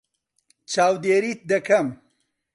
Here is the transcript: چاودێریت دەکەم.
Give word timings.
چاودێریت 0.71 1.41
دەکەم. 1.51 1.87